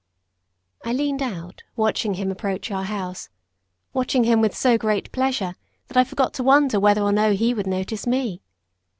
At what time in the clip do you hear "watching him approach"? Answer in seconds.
1.75-2.71